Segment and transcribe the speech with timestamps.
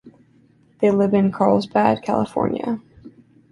[0.79, 2.81] They live in Carlsbad, California.